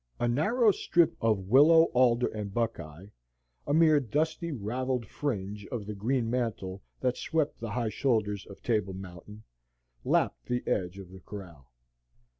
[0.19, 3.05] A narrow strip of willow, alder, and buckeye
[3.67, 8.63] a mere dusty, ravelled fringe of the green mantle that swept the high shoulders of
[8.63, 9.43] Table Mountain
[10.03, 11.71] lapped the edge of the corral.